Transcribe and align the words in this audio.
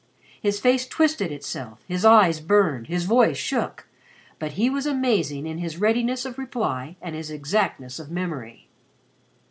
His 0.41 0.59
face 0.59 0.87
twisted 0.87 1.31
itself, 1.31 1.83
his 1.87 2.03
eyes 2.03 2.39
burned, 2.39 2.87
his 2.87 3.03
voice 3.03 3.37
shook, 3.37 3.87
but 4.39 4.53
he 4.53 4.67
was 4.67 4.87
amazing 4.87 5.45
in 5.45 5.59
his 5.59 5.77
readiness 5.77 6.25
of 6.25 6.39
reply 6.39 6.95
and 7.03 7.13
his 7.15 7.29
exactness 7.29 7.99
of 7.99 8.09
memory. 8.09 8.67